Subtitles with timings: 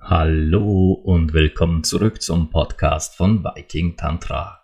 [0.00, 4.57] Hallo und willkommen zurück zum Podcast von Viking Tantra.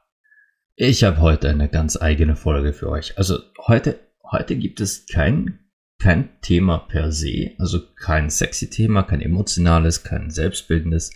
[0.77, 3.17] Ich habe heute eine ganz eigene Folge für euch.
[3.17, 3.39] Also
[3.69, 5.61] heute, heute gibt es kein,
[6.01, 11.13] kein Thema per se, also kein sexy Thema, kein emotionales, kein selbstbildendes.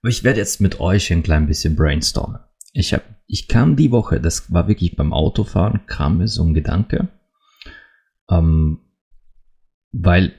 [0.00, 2.40] Aber ich werde jetzt mit euch ein klein bisschen brainstormen.
[2.72, 6.54] Ich, hab, ich kam die Woche, das war wirklich beim Autofahren, kam mir so ein
[6.54, 7.08] Gedanke,
[8.30, 8.80] ähm,
[9.92, 10.32] weil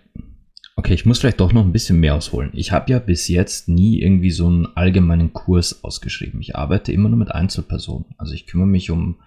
[0.80, 2.52] Okay, ich muss vielleicht doch noch ein bisschen mehr ausholen.
[2.54, 6.40] Ich habe ja bis jetzt nie irgendwie so einen allgemeinen Kurs ausgeschrieben.
[6.40, 8.06] Ich arbeite immer nur mit Einzelpersonen.
[8.18, 9.18] Also ich kümmere mich um,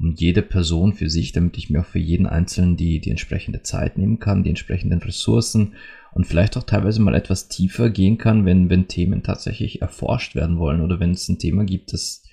[0.00, 3.62] um jede Person für sich, damit ich mir auch für jeden Einzelnen die, die entsprechende
[3.62, 5.74] Zeit nehmen kann, die entsprechenden Ressourcen
[6.12, 10.58] und vielleicht auch teilweise mal etwas tiefer gehen kann, wenn, wenn Themen tatsächlich erforscht werden
[10.58, 12.24] wollen oder wenn es ein Thema gibt, das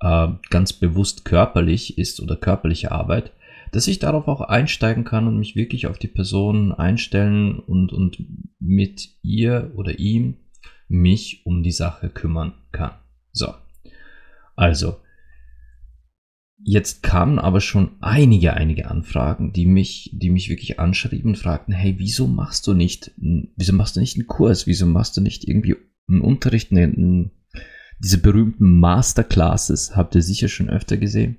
[0.00, 3.30] äh, ganz bewusst körperlich ist oder körperliche Arbeit
[3.72, 8.24] dass ich darauf auch einsteigen kann und mich wirklich auf die Person einstellen und, und
[8.60, 10.36] mit ihr oder ihm
[10.88, 12.92] mich um die Sache kümmern kann.
[13.32, 13.54] So.
[14.56, 14.96] Also,
[16.62, 21.74] jetzt kamen aber schon einige, einige Anfragen, die mich, die mich wirklich anschrieben und fragten,
[21.74, 24.66] hey, wieso machst du nicht, wieso machst du nicht einen Kurs?
[24.66, 25.76] Wieso machst du nicht irgendwie
[26.08, 27.32] einen Unterricht, einen,
[27.98, 31.38] diese berühmten Masterclasses, habt ihr sicher schon öfter gesehen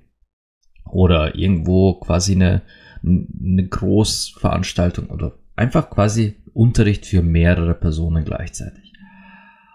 [0.90, 2.62] oder irgendwo quasi eine,
[3.02, 8.86] eine Großveranstaltung oder einfach quasi Unterricht für mehrere Personen gleichzeitig.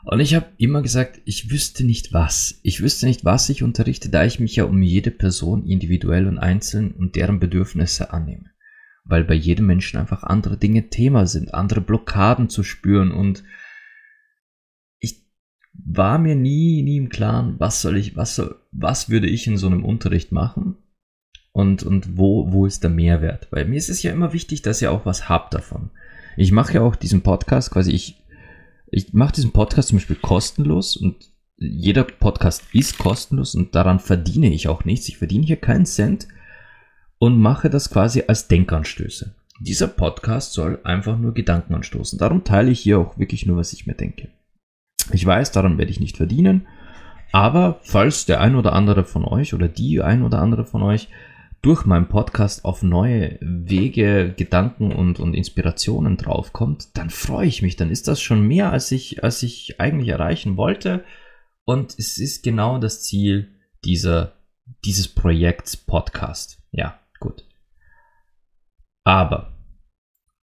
[0.03, 2.59] Und ich habe immer gesagt, ich wüsste nicht was.
[2.63, 6.39] Ich wüsste nicht, was ich unterrichte, da ich mich ja um jede Person individuell und
[6.39, 8.49] einzeln und deren Bedürfnisse annehme.
[9.03, 13.43] Weil bei jedem Menschen einfach andere Dinge Thema sind, andere Blockaden zu spüren und
[14.99, 15.23] ich
[15.73, 19.57] war mir nie, nie im Klaren, was soll ich, was soll, was würde ich in
[19.57, 20.77] so einem Unterricht machen?
[21.53, 23.47] Und, und wo, wo ist der Mehrwert?
[23.51, 25.89] Weil mir ist es ja immer wichtig, dass ihr auch was habt davon.
[26.37, 28.23] Ich mache ja auch diesen Podcast quasi, ich,
[28.89, 34.51] ich mache diesen Podcast zum Beispiel kostenlos und jeder Podcast ist kostenlos und daran verdiene
[34.51, 35.07] ich auch nichts.
[35.09, 36.27] Ich verdiene hier keinen Cent
[37.19, 39.35] und mache das quasi als Denkanstöße.
[39.59, 42.17] Dieser Podcast soll einfach nur Gedanken anstoßen.
[42.17, 44.29] Darum teile ich hier auch wirklich nur, was ich mir denke.
[45.11, 46.67] Ich weiß, daran werde ich nicht verdienen,
[47.31, 51.09] aber falls der ein oder andere von euch oder die ein oder andere von euch
[51.61, 57.75] durch meinen Podcast auf neue Wege, Gedanken und, und Inspirationen draufkommt, dann freue ich mich.
[57.75, 61.03] Dann ist das schon mehr, als ich, als ich eigentlich erreichen wollte.
[61.63, 64.33] Und es ist genau das Ziel dieser,
[64.83, 66.63] dieses Projekts Podcast.
[66.71, 67.47] Ja, gut.
[69.03, 69.57] Aber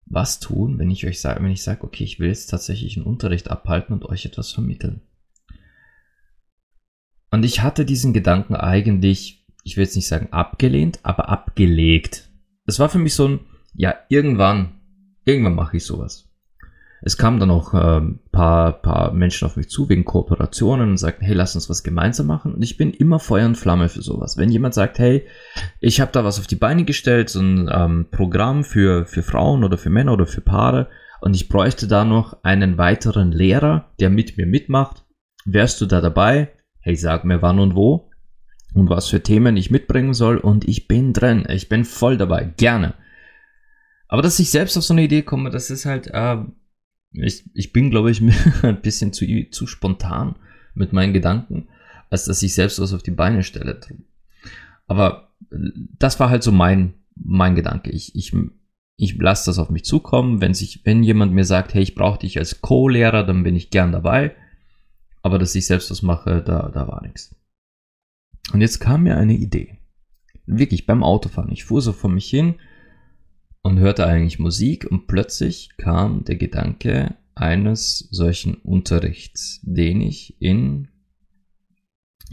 [0.06, 3.06] was tun, wenn ich euch sage, wenn ich sage, okay, ich will jetzt tatsächlich einen
[3.06, 5.02] Unterricht abhalten und euch etwas vermitteln?
[7.32, 12.30] Und ich hatte diesen Gedanken eigentlich ich will jetzt nicht sagen abgelehnt, aber abgelegt.
[12.66, 13.40] Das war für mich so ein,
[13.74, 14.80] ja, irgendwann,
[15.24, 16.26] irgendwann mache ich sowas.
[17.02, 20.96] Es kamen dann auch ein ähm, paar, paar Menschen auf mich zu wegen Kooperationen und
[20.98, 22.54] sagten, hey, lass uns was gemeinsam machen.
[22.54, 24.36] Und ich bin immer Feuer und Flamme für sowas.
[24.36, 25.26] Wenn jemand sagt, hey,
[25.80, 29.64] ich habe da was auf die Beine gestellt, so ein ähm, Programm für, für Frauen
[29.64, 30.88] oder für Männer oder für Paare,
[31.22, 35.04] und ich bräuchte da noch einen weiteren Lehrer, der mit mir mitmacht,
[35.44, 36.50] wärst du da dabei?
[36.80, 38.09] Hey, sag mir wann und wo
[38.74, 41.46] und was für Themen ich mitbringen soll und ich bin drin.
[41.48, 42.52] Ich bin voll dabei.
[42.56, 42.94] Gerne.
[44.08, 46.36] Aber dass ich selbst auf so eine Idee komme, das ist halt, äh,
[47.12, 48.22] ich, ich bin, glaube ich,
[48.62, 50.36] ein bisschen zu, zu spontan
[50.74, 51.68] mit meinen Gedanken,
[52.10, 53.80] als dass ich selbst was auf die Beine stelle.
[54.86, 57.90] Aber das war halt so mein, mein Gedanke.
[57.90, 58.34] Ich, ich,
[58.96, 60.40] ich lasse das auf mich zukommen.
[60.40, 63.70] Wenn sich, wenn jemand mir sagt, hey, ich brauche dich als Co-Lehrer, dann bin ich
[63.70, 64.34] gern dabei.
[65.22, 67.34] Aber dass ich selbst was mache, da, da war nichts.
[68.52, 69.78] Und jetzt kam mir eine Idee.
[70.46, 71.52] Wirklich beim Autofahren.
[71.52, 72.56] Ich fuhr so vor mich hin
[73.62, 80.88] und hörte eigentlich Musik und plötzlich kam der Gedanke eines solchen Unterrichts, den ich in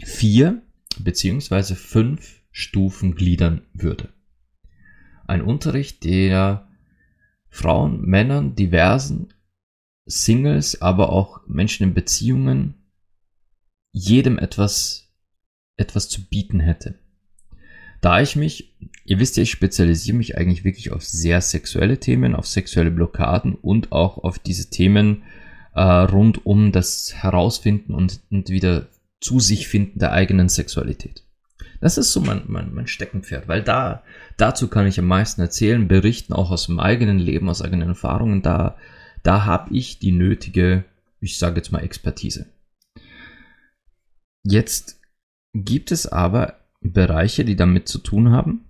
[0.04, 0.62] vier
[0.98, 4.12] beziehungsweise fünf Stufen gliedern würde.
[5.26, 6.68] Ein Unterricht, der
[7.48, 9.34] Frauen, Männern, diversen,
[10.06, 12.74] Singles, aber auch Menschen in Beziehungen,
[13.92, 15.07] jedem etwas
[15.78, 16.94] etwas zu bieten hätte.
[18.00, 22.34] Da ich mich, ihr wisst ja, ich spezialisiere mich eigentlich wirklich auf sehr sexuelle Themen,
[22.34, 25.22] auf sexuelle Blockaden und auch auf diese Themen
[25.74, 28.86] äh, rund um das Herausfinden und, und wieder
[29.20, 31.24] zu sich finden der eigenen Sexualität.
[31.80, 34.02] Das ist so mein, mein, mein Steckenpferd, weil da,
[34.36, 38.42] dazu kann ich am meisten erzählen, berichten, auch aus dem eigenen Leben, aus eigenen Erfahrungen.
[38.42, 38.76] Da,
[39.22, 40.84] da habe ich die nötige,
[41.20, 42.46] ich sage jetzt mal, Expertise.
[44.44, 44.97] Jetzt
[45.54, 48.64] gibt es aber Bereiche, die damit zu tun haben,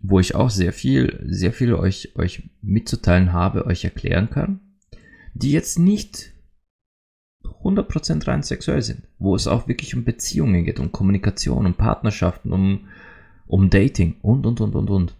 [0.00, 4.60] wo ich auch sehr viel, sehr viel euch, euch mitzuteilen habe, euch erklären kann,
[5.34, 6.32] die jetzt nicht
[7.44, 12.52] 100% rein sexuell sind, wo es auch wirklich um Beziehungen geht, um Kommunikation, um Partnerschaften,
[12.52, 12.88] um,
[13.46, 15.16] um Dating und, und, und, und, und.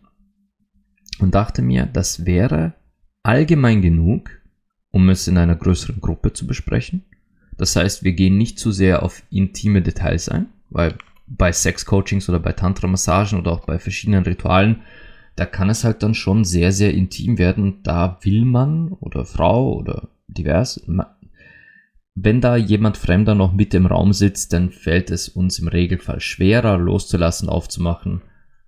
[1.18, 2.74] Und dachte mir, das wäre
[3.22, 4.30] allgemein genug,
[4.90, 7.04] um es in einer größeren Gruppe zu besprechen.
[7.56, 10.96] Das heißt, wir gehen nicht zu sehr auf intime Details ein, weil
[11.26, 14.82] bei Sex-Coachings oder bei Tantra-Massagen oder auch bei verschiedenen Ritualen,
[15.36, 17.82] da kann es halt dann schon sehr, sehr intim werden.
[17.82, 20.84] Da will man oder Frau oder divers,
[22.14, 26.20] wenn da jemand Fremder noch mit im Raum sitzt, dann fällt es uns im Regelfall
[26.20, 28.20] schwerer loszulassen, aufzumachen,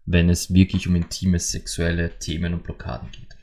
[0.07, 3.37] wenn es wirklich um intime sexuelle Themen und Blockaden geht.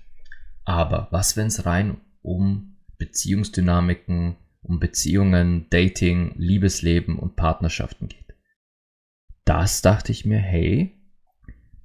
[0.66, 8.21] Aber was, wenn es rein um Beziehungsdynamiken, um Beziehungen, Dating, Liebesleben und Partnerschaften geht?
[9.46, 10.98] Das dachte ich mir, hey,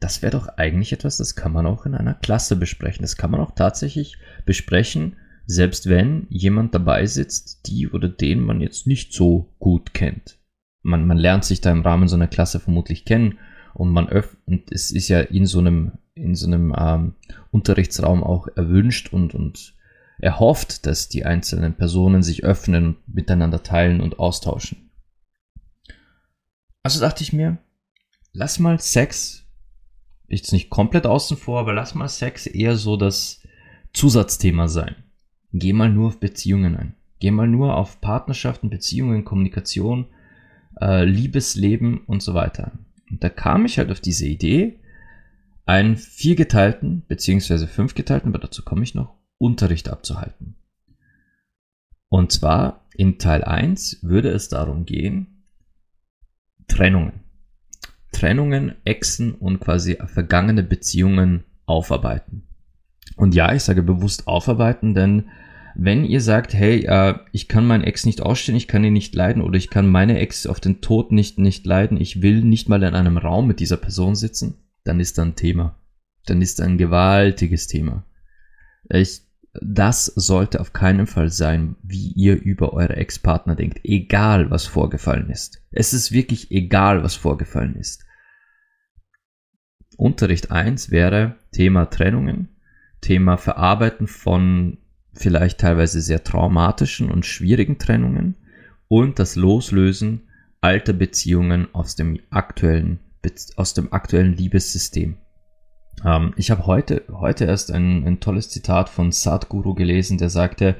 [0.00, 3.02] das wäre doch eigentlich etwas, das kann man auch in einer Klasse besprechen.
[3.02, 5.16] Das kann man auch tatsächlich besprechen,
[5.46, 10.38] selbst wenn jemand dabei sitzt, die oder den man jetzt nicht so gut kennt.
[10.82, 13.38] Man, man lernt sich da im Rahmen so einer Klasse vermutlich kennen
[13.74, 17.14] und man öffnet, es ist ja in so einem, in so einem ähm,
[17.50, 19.74] Unterrichtsraum auch erwünscht und, und
[20.18, 24.85] erhofft, dass die einzelnen Personen sich öffnen, miteinander teilen und austauschen.
[26.86, 27.58] Also dachte ich mir,
[28.32, 29.44] lass mal Sex,
[30.28, 33.42] jetzt nicht komplett außen vor, aber lass mal Sex eher so das
[33.92, 34.94] Zusatzthema sein.
[35.52, 36.94] Geh mal nur auf Beziehungen ein.
[37.18, 40.06] Geh mal nur auf Partnerschaften, Beziehungen, Kommunikation,
[40.80, 42.78] äh, Liebesleben und so weiter.
[43.10, 44.78] Und da kam ich halt auf diese Idee,
[45.64, 50.54] einen viergeteilten beziehungsweise fünfgeteilten, aber dazu komme ich noch, Unterricht abzuhalten.
[52.08, 55.35] Und zwar in Teil 1 würde es darum gehen,
[56.68, 57.20] Trennungen.
[58.12, 62.46] Trennungen, Exen und quasi vergangene Beziehungen aufarbeiten.
[63.16, 65.28] Und ja, ich sage bewusst aufarbeiten, denn
[65.74, 69.14] wenn ihr sagt, hey, äh, ich kann meinen Ex nicht ausstehen, ich kann ihn nicht
[69.14, 72.68] leiden oder ich kann meine Ex auf den Tod nicht, nicht leiden, ich will nicht
[72.68, 74.54] mal in einem Raum mit dieser Person sitzen,
[74.84, 75.78] dann ist da ein Thema.
[76.24, 78.04] Dann ist da ein gewaltiges Thema.
[78.88, 79.25] Ich
[79.62, 85.30] das sollte auf keinen Fall sein, wie ihr über eure Ex-Partner denkt, egal was vorgefallen
[85.30, 85.62] ist.
[85.70, 88.04] Es ist wirklich egal, was vorgefallen ist.
[89.96, 92.48] Unterricht 1 wäre Thema Trennungen,
[93.00, 94.78] Thema Verarbeiten von
[95.14, 98.36] vielleicht teilweise sehr traumatischen und schwierigen Trennungen
[98.88, 100.28] und das Loslösen
[100.60, 102.98] alter Beziehungen aus dem aktuellen,
[103.56, 105.16] aus dem aktuellen Liebessystem.
[106.04, 110.76] Ähm, ich habe heute, heute erst ein, ein tolles Zitat von Sadhguru gelesen, der sagte,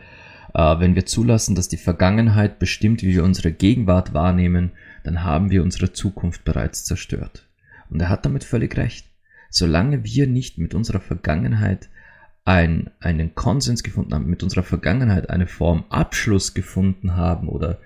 [0.54, 4.72] äh, wenn wir zulassen, dass die Vergangenheit bestimmt, wie wir unsere Gegenwart wahrnehmen,
[5.04, 7.48] dann haben wir unsere Zukunft bereits zerstört.
[7.90, 9.06] Und er hat damit völlig recht.
[9.50, 11.88] Solange wir nicht mit unserer Vergangenheit
[12.44, 17.80] ein, einen Konsens gefunden haben, mit unserer Vergangenheit eine Form Abschluss gefunden haben oder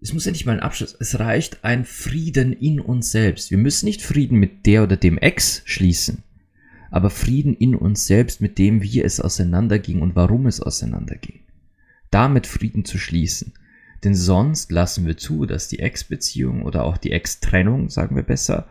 [0.00, 3.50] es muss ja nicht mal ein Abschluss, es reicht ein Frieden in uns selbst.
[3.50, 6.22] Wir müssen nicht Frieden mit der oder dem Ex schließen
[6.96, 11.40] aber Frieden in uns selbst mit dem, wie es auseinanderging und warum es auseinanderging.
[12.10, 13.52] Damit Frieden zu schließen.
[14.02, 18.66] Denn sonst lassen wir zu, dass die Ex-Beziehung oder auch die Ex-Trennung, sagen wir besser,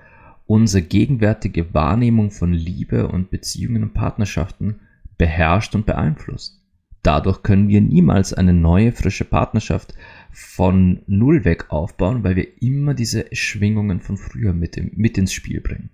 [0.48, 4.80] unsere gegenwärtige Wahrnehmung von Liebe und Beziehungen und Partnerschaften
[5.20, 6.64] beherrscht und beeinflusst.
[7.04, 9.94] Dadurch können wir niemals eine neue, frische Partnerschaft
[10.32, 15.32] von Null weg aufbauen, weil wir immer diese Schwingungen von früher mit, im, mit ins
[15.32, 15.92] Spiel bringen.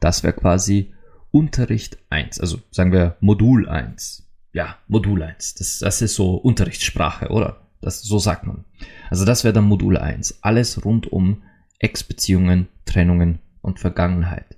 [0.00, 0.92] Das wäre quasi
[1.32, 4.26] Unterricht 1, also sagen wir Modul 1.
[4.52, 5.54] Ja, Modul 1.
[5.54, 7.68] Das, das ist so Unterrichtssprache, oder?
[7.80, 8.64] Das, so sagt man.
[9.10, 10.42] Also das wäre dann Modul 1.
[10.42, 11.42] Alles rund um
[11.78, 14.56] Ex-Beziehungen, Trennungen und Vergangenheit.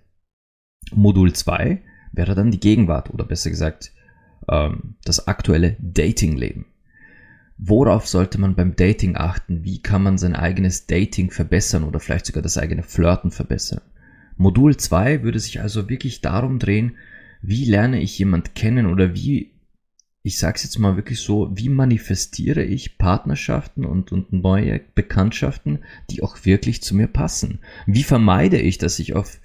[0.93, 3.93] Modul 2 wäre dann die Gegenwart oder besser gesagt
[4.49, 6.67] ähm, das aktuelle Dating-Leben.
[7.59, 9.63] Worauf sollte man beim Dating achten?
[9.63, 13.83] Wie kann man sein eigenes Dating verbessern oder vielleicht sogar das eigene Flirten verbessern?
[14.43, 16.97] Modul 2 würde sich also wirklich darum drehen,
[17.43, 19.53] wie lerne ich jemand kennen oder wie,
[20.25, 26.25] ich sag's jetzt mal wirklich so, wie manifestiere ich Partnerschaften und, und neue Bekanntschaften, die
[26.25, 27.61] auch wirklich zu mir passen?
[27.87, 29.41] Wie vermeide ich, dass ich auf,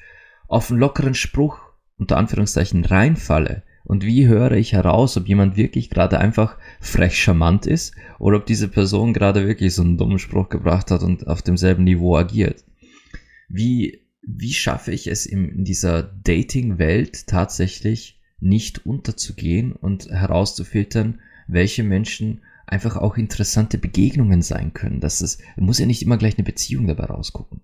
[0.48, 1.60] auf einen lockeren Spruch
[1.98, 3.62] unter Anführungszeichen reinfalle?
[3.84, 8.48] Und wie höre ich heraus, ob jemand wirklich gerade einfach frech charmant ist oder ob
[8.48, 12.66] diese Person gerade wirklich so einen dummen Spruch gebracht hat und auf demselben Niveau agiert?
[13.48, 22.42] Wie wie schaffe ich es in dieser Dating-Welt tatsächlich nicht unterzugehen und herauszufiltern, welche Menschen
[22.66, 25.00] einfach auch interessante Begegnungen sein können.
[25.00, 27.62] Das ist, muss ja nicht immer gleich eine Beziehung dabei rausgucken.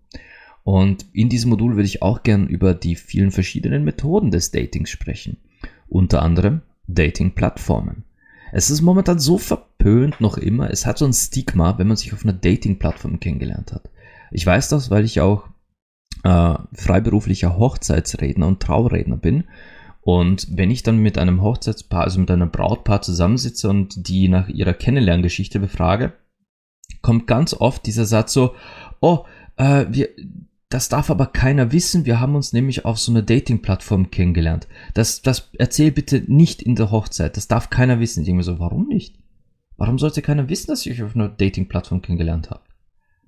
[0.63, 4.89] Und in diesem Modul würde ich auch gern über die vielen verschiedenen Methoden des Datings
[4.89, 5.35] sprechen.
[5.89, 8.05] Unter anderem Dating-Plattformen.
[8.53, 10.69] Es ist momentan so verpönt noch immer.
[10.71, 13.89] Es hat so ein Stigma, wenn man sich auf einer Dating-Plattform kennengelernt hat.
[14.31, 15.49] Ich weiß das, weil ich auch
[16.23, 19.45] äh, freiberuflicher Hochzeitsredner und Trauredner bin.
[20.01, 24.49] Und wenn ich dann mit einem Hochzeitspaar, also mit einem Brautpaar zusammensitze und die nach
[24.49, 26.13] ihrer Kennenlerngeschichte befrage,
[27.01, 28.55] kommt ganz oft dieser Satz so,
[28.99, 30.09] oh, äh, wir,
[30.69, 32.05] das darf aber keiner wissen.
[32.05, 34.67] Wir haben uns nämlich auf so einer Dating-Plattform kennengelernt.
[34.93, 37.37] Das, das erzähl bitte nicht in der Hochzeit.
[37.37, 38.21] Das darf keiner wissen.
[38.21, 39.19] Ich denke mir so, warum nicht?
[39.77, 42.61] Warum sollte keiner wissen, dass ich euch auf einer Dating-Plattform kennengelernt habe?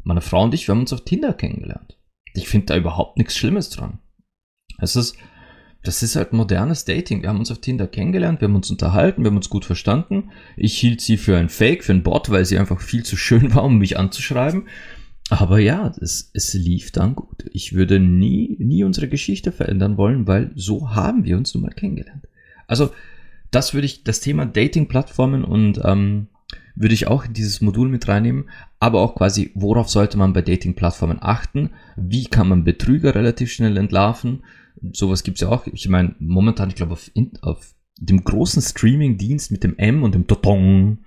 [0.04, 1.98] Meine Frau und ich, wir haben uns auf Tinder kennengelernt.
[2.36, 4.00] Ich finde da überhaupt nichts Schlimmes dran.
[4.80, 5.16] Es ist,
[5.84, 7.22] das ist halt modernes Dating.
[7.22, 10.32] Wir haben uns auf Tinder kennengelernt, wir haben uns unterhalten, wir haben uns gut verstanden.
[10.58, 13.54] Ich hielt sie für ein Fake, für ein Bot, weil sie einfach viel zu schön
[13.56, 14.68] war, um mich anzuschreiben.
[15.30, 17.46] Aber ja, es, es lief dann gut.
[17.52, 21.72] Ich würde nie, nie unsere Geschichte verändern wollen, weil so haben wir uns nun mal
[21.72, 22.28] kennengelernt.
[22.68, 22.92] Also,
[23.50, 26.28] das würde ich, das Thema Dating-Plattformen und ähm,
[26.76, 28.50] würde ich auch in dieses Modul mit reinnehmen,
[28.80, 31.72] aber auch quasi, worauf sollte man bei Dating-Plattformen achten?
[31.96, 34.44] Wie kann man Betrüger relativ schnell entlarven?
[34.94, 35.68] Sowas gibt's ja auch.
[35.68, 37.10] Ich meine, momentan, ich glaube, auf,
[37.42, 41.00] auf dem großen Streaming-Dienst mit dem M und dem Totong,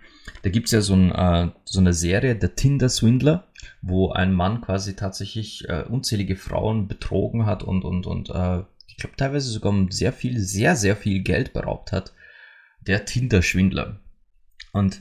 [0.42, 3.48] da gibt's ja so, ein, äh, so eine Serie, der Tinder-Swindler
[3.82, 8.96] wo ein Mann quasi tatsächlich äh, unzählige Frauen betrogen hat und, und, und äh, ich
[8.96, 12.14] glaube teilweise sogar sehr viel, sehr, sehr viel Geld beraubt hat.
[12.80, 14.00] Der Tinder-Schwindler.
[14.72, 15.00] Und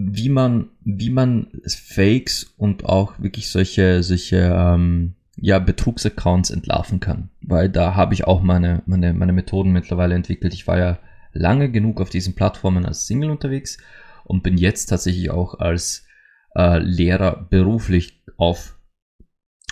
[0.00, 7.30] wie man, wie man Fakes und auch wirklich solche, solche ähm, ja, Betrugsaccounts entlarven kann.
[7.40, 10.54] Weil da habe ich auch meine, meine, meine Methoden mittlerweile entwickelt.
[10.54, 10.98] Ich war ja
[11.32, 13.78] lange genug auf diesen Plattformen als Single unterwegs
[14.24, 16.06] und bin jetzt tatsächlich auch als
[16.54, 18.78] äh, Lehrer beruflich auf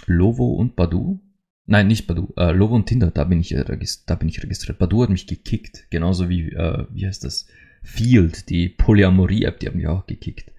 [0.06, 1.20] Lovo und Badu.
[1.66, 3.54] Nein, nicht Badu, äh, Lovo und Tinder, da bin ich,
[4.06, 4.78] da bin ich registriert.
[4.78, 7.46] Badu hat mich gekickt, genauso wie, äh, wie heißt das?
[7.82, 10.52] Field, die Polyamorie-App, die haben mich auch gekickt.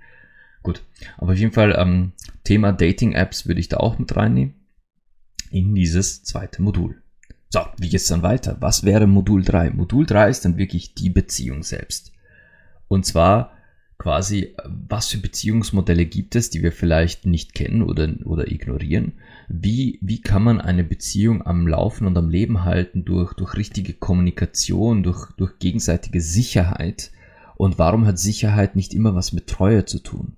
[0.64, 0.84] Gut,
[1.18, 4.56] aber auf jeden Fall ähm, Thema Dating-Apps würde ich da auch mit reinnehmen
[5.50, 7.02] in dieses zweite Modul.
[7.50, 8.58] So, wie geht's dann weiter?
[8.60, 9.70] Was wäre Modul 3?
[9.70, 12.12] Modul 3 ist dann wirklich die Beziehung selbst.
[12.88, 13.57] Und zwar
[13.98, 19.14] quasi, was für Beziehungsmodelle gibt es, die wir vielleicht nicht kennen oder, oder ignorieren?
[19.48, 23.94] Wie, wie kann man eine Beziehung am Laufen und am Leben halten durch, durch richtige
[23.94, 27.12] Kommunikation, durch, durch gegenseitige Sicherheit?
[27.56, 30.38] Und warum hat Sicherheit nicht immer was mit Treue zu tun?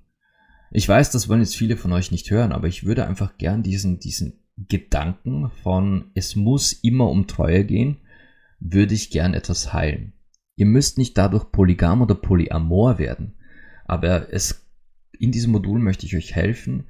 [0.71, 3.63] Ich weiß, das wollen jetzt viele von euch nicht hören, aber ich würde einfach gern
[3.63, 7.97] diesen, diesen Gedanken von es muss immer um Treue gehen,
[8.59, 10.13] würde ich gern etwas heilen.
[10.55, 13.35] Ihr müsst nicht dadurch polygam oder polyamor werden.
[13.89, 14.67] Aber es,
[15.17, 16.83] in diesem Modul möchte ich euch helfen,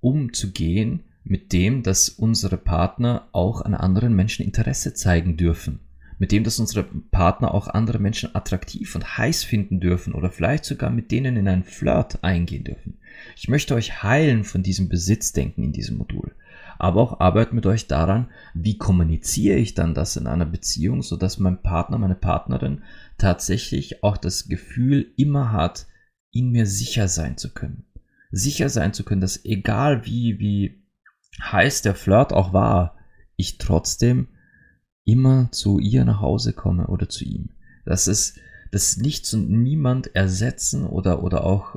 [0.00, 5.80] umzugehen mit dem, dass unsere Partner auch an anderen Menschen Interesse zeigen dürfen.
[6.18, 10.64] Mit dem, dass unsere Partner auch andere Menschen attraktiv und heiß finden dürfen oder vielleicht
[10.64, 12.96] sogar mit denen in einen Flirt eingehen dürfen.
[13.36, 16.34] Ich möchte euch heilen von diesem Besitzdenken in diesem Modul.
[16.78, 21.38] Aber auch arbeiten mit euch daran, wie kommuniziere ich dann das in einer Beziehung, sodass
[21.38, 22.82] mein Partner, meine Partnerin
[23.18, 25.86] tatsächlich auch das Gefühl immer hat,
[26.32, 27.84] in mir sicher sein zu können.
[28.30, 30.84] Sicher sein zu können, dass egal wie, wie
[31.42, 32.96] heiß der Flirt auch war,
[33.36, 34.28] ich trotzdem
[35.04, 37.50] immer zu ihr nach Hause komme oder zu ihm.
[37.84, 38.38] Das ist,
[38.70, 41.76] das nichts und niemand ersetzen oder, oder auch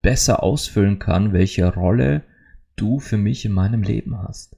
[0.00, 2.22] besser ausfüllen kann, welche Rolle
[2.76, 4.56] du für mich in meinem Leben hast.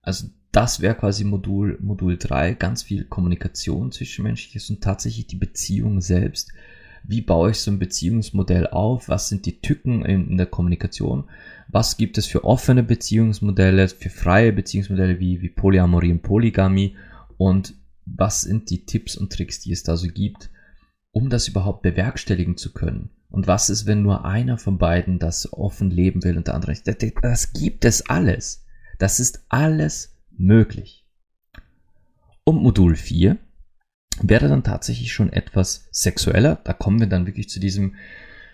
[0.00, 6.00] Also das wäre quasi Modul, Modul 3, ganz viel Kommunikation zwischenmenschliches und tatsächlich die Beziehung
[6.00, 6.52] selbst
[7.06, 11.24] wie baue ich so ein Beziehungsmodell auf, was sind die Tücken in, in der Kommunikation,
[11.68, 16.96] was gibt es für offene Beziehungsmodelle, für freie Beziehungsmodelle wie, wie Polyamorie und Polygamie
[17.36, 17.74] und
[18.06, 20.50] was sind die Tipps und Tricks, die es da so gibt,
[21.12, 23.10] um das überhaupt bewerkstelligen zu können.
[23.28, 26.72] Und was ist, wenn nur einer von beiden das offen leben will und der andere
[26.72, 26.86] nicht?
[26.86, 28.64] Das, gibt es alles.
[28.98, 31.04] Das ist alles möglich.
[32.44, 33.38] Und Modul 4
[34.22, 36.60] wäre dann tatsächlich schon etwas sexueller.
[36.64, 37.94] Da kommen wir dann wirklich zu diesem,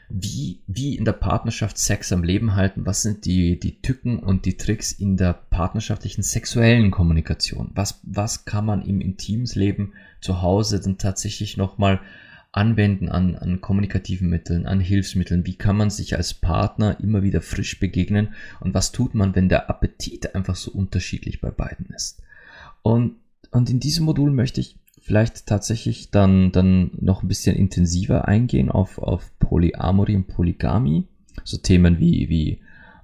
[0.09, 2.85] wie, wie in der Partnerschaft Sex am Leben halten.
[2.85, 7.71] Was sind die, die Tücken und die Tricks in der partnerschaftlichen sexuellen Kommunikation?
[7.75, 12.01] Was, was kann man im Intimsleben zu Hause dann tatsächlich nochmal
[12.53, 15.47] anwenden an, an kommunikativen Mitteln, an Hilfsmitteln?
[15.47, 18.35] Wie kann man sich als Partner immer wieder frisch begegnen?
[18.59, 22.21] Und was tut man, wenn der Appetit einfach so unterschiedlich bei beiden ist?
[22.83, 23.17] Und,
[23.53, 28.71] und in diesem Modul möchte ich vielleicht tatsächlich dann, dann noch ein bisschen intensiver eingehen
[28.71, 31.07] auf, auf Polyamorie und Polygamie.
[31.45, 32.61] So Themen wie, wie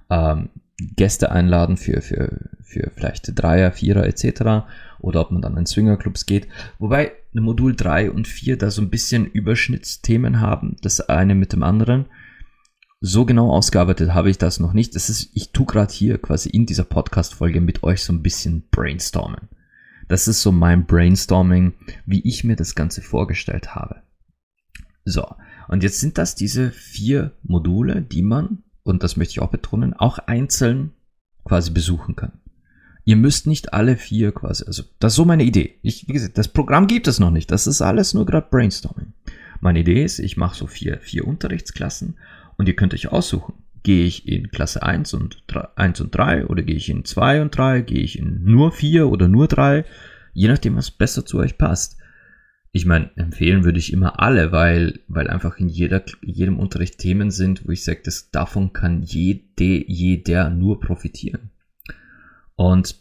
[0.09, 0.49] ähm,
[0.95, 4.67] Gäste einladen für, für, für vielleicht Dreier, Vierer etc.
[4.99, 6.47] Oder ob man dann in Swingerclubs geht.
[6.79, 11.63] Wobei Modul 3 und 4 da so ein bisschen Überschnittsthemen haben, das eine mit dem
[11.63, 12.05] anderen.
[12.99, 14.95] So genau ausgearbeitet habe ich das noch nicht.
[14.95, 18.63] Das ist, ich tue gerade hier quasi in dieser Podcast-Folge mit euch so ein bisschen
[18.71, 19.49] brainstormen.
[20.07, 21.73] Das ist so mein Brainstorming,
[22.05, 24.03] wie ich mir das Ganze vorgestellt habe.
[25.03, 25.25] So,
[25.67, 29.93] und jetzt sind das diese vier Module, die man, und das möchte ich auch betonen,
[29.93, 30.91] auch einzeln
[31.43, 32.33] quasi besuchen kann.
[33.05, 35.79] Ihr müsst nicht alle vier quasi, also das ist so meine Idee.
[35.81, 37.49] Ich, wie gesagt, das Programm gibt es noch nicht.
[37.51, 39.13] Das ist alles nur gerade Brainstorming.
[39.61, 42.17] Meine Idee ist, ich mache so vier, vier Unterrichtsklassen
[42.57, 43.53] und ihr könnt euch aussuchen.
[43.87, 47.41] Gehe ich in Klasse 1 und 3, 1 und 3 oder gehe ich in 2
[47.41, 49.85] und 3, gehe ich in nur 4 oder nur 3,
[50.33, 51.95] je nachdem, was besser zu euch passt.
[52.73, 57.31] Ich meine, empfehlen würde ich immer alle, weil, weil einfach in jeder, jedem Unterricht Themen
[57.31, 61.51] sind, wo ich sage, dass davon kann jede, jeder nur profitieren.
[62.57, 62.97] Und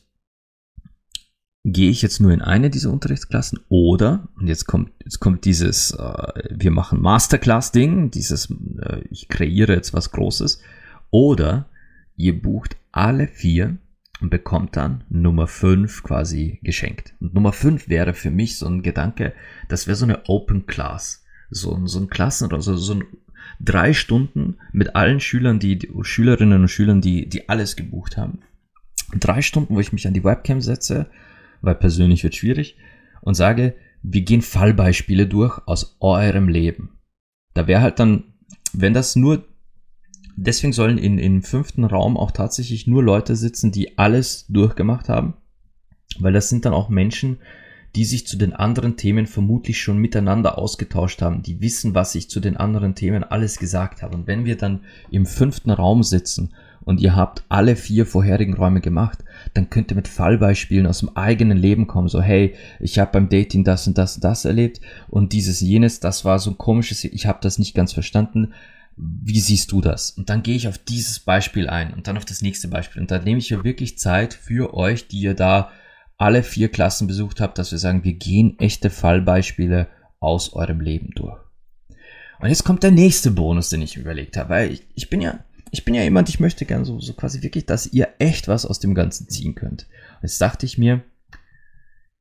[1.65, 5.91] gehe ich jetzt nur in eine dieser Unterrichtsklassen oder, und jetzt kommt, jetzt kommt dieses,
[5.91, 10.61] äh, wir machen Masterclass-Ding, dieses, äh, ich kreiere jetzt was Großes,
[11.11, 11.69] oder
[12.17, 13.79] ihr bucht alle vier
[14.21, 17.15] und bekommt dann Nummer 5 quasi geschenkt.
[17.21, 19.35] Und Nummer 5 wäre für mich so ein Gedanke,
[19.69, 21.25] das wäre so eine Open Class.
[21.51, 23.05] So, so ein Klassen- oder so, so ein
[23.61, 28.41] drei Stunden mit allen Schülern, die, die Schülerinnen und Schülern, die, die alles gebucht haben.
[29.15, 31.11] Drei Stunden, wo ich mich an die Webcam setze,
[31.61, 32.77] weil persönlich wird schwierig,
[33.23, 36.99] und sage, wir gehen Fallbeispiele durch aus eurem Leben.
[37.55, 38.35] Da wäre halt dann,
[38.73, 39.47] wenn das nur,
[40.37, 45.35] deswegen sollen in, im fünften Raum auch tatsächlich nur Leute sitzen, die alles durchgemacht haben,
[46.19, 47.39] weil das sind dann auch Menschen,
[47.97, 52.29] die sich zu den anderen Themen vermutlich schon miteinander ausgetauscht haben, die wissen, was ich
[52.29, 54.15] zu den anderen Themen alles gesagt habe.
[54.15, 56.53] Und wenn wir dann im fünften Raum sitzen
[56.85, 61.17] und ihr habt alle vier vorherigen Räume gemacht, dann könnt ihr mit Fallbeispielen aus dem
[61.17, 62.09] eigenen Leben kommen.
[62.09, 65.99] So, hey, ich habe beim Dating das und das und das erlebt und dieses jenes,
[65.99, 68.53] das war so ein komisches, ich habe das nicht ganz verstanden.
[68.97, 70.11] Wie siehst du das?
[70.11, 73.03] Und dann gehe ich auf dieses Beispiel ein und dann auf das nächste Beispiel.
[73.03, 75.71] Und dann nehme ich ja wirklich Zeit für euch, die ihr da
[76.17, 81.11] alle vier Klassen besucht habt, dass wir sagen, wir gehen echte Fallbeispiele aus eurem Leben
[81.15, 81.39] durch.
[82.41, 85.41] Und jetzt kommt der nächste Bonus, den ich überlegt habe, weil ich, ich bin ja
[85.71, 88.67] ich bin ja jemand, ich möchte gerne so, so quasi wirklich, dass ihr echt was
[88.67, 89.87] aus dem Ganzen ziehen könnt.
[90.17, 91.03] Und jetzt dachte ich mir,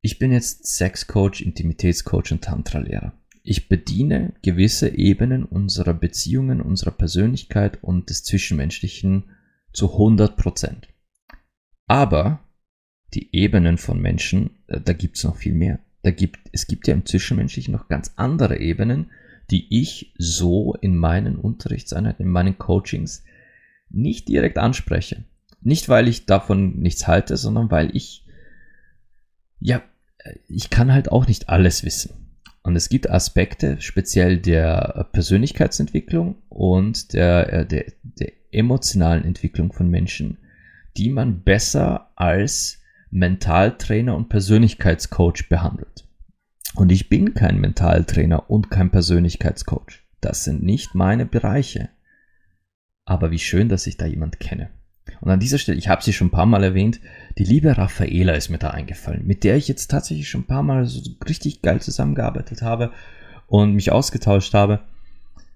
[0.02, 3.14] ich bin jetzt Sexcoach, Intimitätscoach und Tantra-Lehrer.
[3.48, 9.26] Ich bediene gewisse Ebenen unserer Beziehungen, unserer Persönlichkeit und des Zwischenmenschlichen
[9.72, 10.88] zu 100 Prozent.
[11.86, 12.40] Aber
[13.14, 15.80] die Ebenen von Menschen, da gibt es noch viel mehr.
[16.02, 19.12] Da gibt, es gibt ja im Zwischenmenschlichen noch ganz andere Ebenen,
[19.52, 23.24] die ich so in meinen Unterrichtseinheiten, in meinen Coachings
[23.92, 25.24] nicht direkt anspreche.
[25.62, 28.26] Nicht, weil ich davon nichts halte, sondern weil ich,
[29.60, 29.84] ja,
[30.48, 32.25] ich kann halt auch nicht alles wissen.
[32.65, 39.88] Und es gibt Aspekte, speziell der Persönlichkeitsentwicklung und der, äh, der, der emotionalen Entwicklung von
[39.88, 40.39] Menschen,
[40.97, 46.08] die man besser als Mentaltrainer und Persönlichkeitscoach behandelt.
[46.73, 50.04] Und ich bin kein Mentaltrainer und kein Persönlichkeitscoach.
[50.19, 51.89] Das sind nicht meine Bereiche.
[53.06, 54.71] Aber wie schön, dass ich da jemand kenne.
[55.21, 56.99] Und an dieser Stelle, ich habe sie schon ein paar Mal erwähnt,
[57.38, 60.63] die liebe Raffaela ist mir da eingefallen, mit der ich jetzt tatsächlich schon ein paar
[60.63, 62.91] Mal so richtig geil zusammengearbeitet habe
[63.48, 64.82] und mich ausgetauscht habe.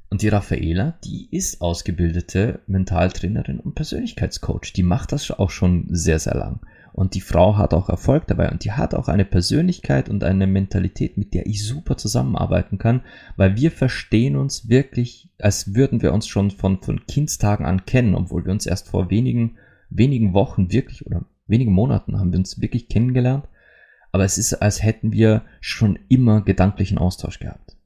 [0.10, 4.74] Und die Raffaela, die ist ausgebildete Mentaltrainerin und Persönlichkeitscoach.
[4.76, 6.60] Die macht das auch schon sehr, sehr lang.
[6.94, 10.48] Und die Frau hat auch Erfolg dabei und die hat auch eine Persönlichkeit und eine
[10.48, 13.02] Mentalität, mit der ich super zusammenarbeiten kann,
[13.38, 18.16] weil wir verstehen uns wirklich, als würden wir uns schon von, von Kindstagen an kennen,
[18.16, 19.58] obwohl wir uns erst vor wenigen,
[19.92, 23.48] wenigen Wochen wirklich oder wenigen Monaten haben wir uns wirklich kennengelernt.
[24.12, 27.78] Aber es ist, als hätten wir schon immer gedanklichen Austausch gehabt.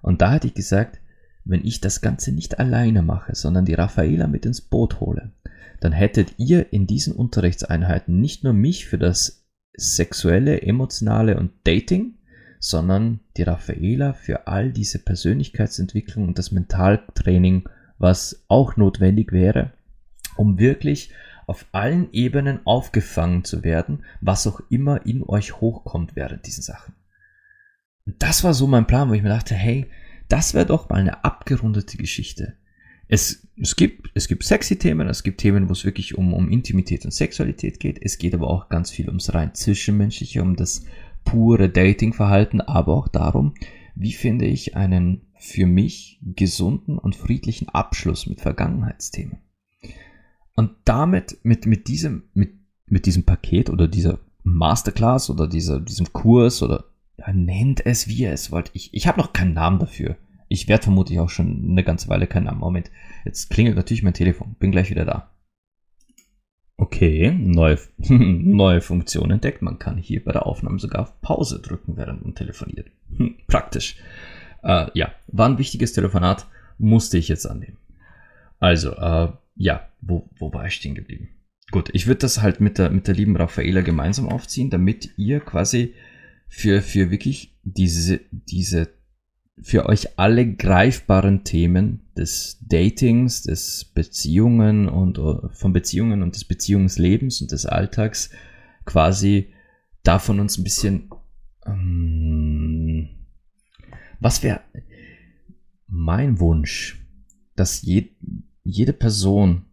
[0.00, 1.00] Und da hätte ich gesagt,
[1.44, 5.32] wenn ich das Ganze nicht alleine mache, sondern die Raffaela mit ins Boot hole,
[5.80, 12.14] dann hättet ihr in diesen Unterrichtseinheiten nicht nur mich für das sexuelle, emotionale und Dating,
[12.58, 17.68] sondern die Raffaela für all diese Persönlichkeitsentwicklung und das Mentaltraining,
[17.98, 19.72] was auch notwendig wäre,
[20.36, 21.12] um wirklich
[21.48, 26.94] auf allen Ebenen aufgefangen zu werden, was auch immer in euch hochkommt während diesen Sachen.
[28.06, 29.86] Und das war so mein Plan, wo ich mir dachte, hey,
[30.28, 32.56] Das wäre doch mal eine abgerundete Geschichte.
[33.08, 36.50] Es, es, gibt, es gibt sexy Themen, es gibt Themen, wo es wirklich um, um
[36.50, 37.98] Intimität und Sexualität geht.
[38.02, 40.84] Es geht aber auch ganz viel ums rein Zwischenmenschliche, um das
[41.24, 43.54] pure Datingverhalten, aber auch darum,
[43.94, 49.38] wie finde ich einen für mich gesunden und friedlichen Abschluss mit Vergangenheitsthemen.
[50.58, 52.50] Und damit, mit, mit diesem, mit,
[52.86, 58.22] mit diesem Paket oder dieser Masterclass oder dieser, diesem Kurs oder ja, nennt es wie
[58.22, 58.72] ihr es wollt.
[58.72, 60.16] Ich, ich habe noch keinen Namen dafür.
[60.48, 62.58] Ich werde vermutlich auch schon eine ganze Weile keinen Namen.
[62.58, 62.90] Moment,
[63.24, 64.56] jetzt klingelt natürlich mein Telefon.
[64.58, 65.30] Bin gleich wieder da.
[66.76, 69.62] Okay, neue, neue Funktion entdeckt.
[69.62, 72.90] Man kann hier bei der Aufnahme sogar auf Pause drücken, während man telefoniert.
[73.16, 73.94] Hm, praktisch.
[74.64, 77.76] Äh, ja, war ein wichtiges Telefonat, musste ich jetzt annehmen.
[78.58, 81.28] Also, äh, ja, wo, wo war ich stehen geblieben?
[81.70, 85.40] Gut, ich würde das halt mit der, mit der lieben Raffaela gemeinsam aufziehen, damit ihr
[85.40, 85.94] quasi
[86.48, 88.96] für, für wirklich diese, diese
[89.60, 96.44] für euch alle greifbaren Themen des Datings, des Beziehungen und äh, von Beziehungen und des
[96.44, 98.30] Beziehungslebens und des Alltags
[98.84, 99.52] quasi
[100.04, 101.10] davon uns ein bisschen
[101.66, 103.08] ähm,
[104.20, 104.60] was wäre
[105.88, 107.04] mein Wunsch,
[107.56, 108.10] dass je,
[108.68, 109.64] jede Person,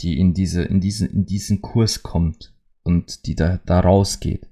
[0.00, 4.48] die in diese in diesen in diesen Kurs kommt und die da da rausgeht,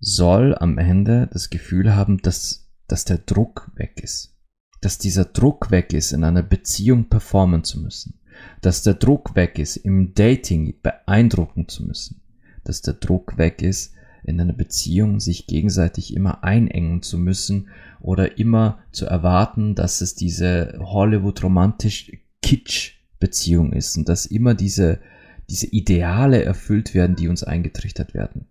[0.00, 4.36] soll am Ende das Gefühl haben, dass dass der Druck weg ist.
[4.80, 8.18] Dass dieser Druck weg ist, in einer Beziehung performen zu müssen.
[8.60, 12.20] Dass der Druck weg ist, im Dating beeindrucken zu müssen.
[12.64, 17.68] Dass der Druck weg ist, in einer Beziehung sich gegenseitig immer einengen zu müssen
[18.00, 22.10] oder immer zu erwarten, dass es diese Hollywood-romantisch
[22.42, 25.00] Kitsch-Beziehung ist und dass immer diese,
[25.48, 28.48] diese Ideale erfüllt werden, die uns eingetrichtert werden.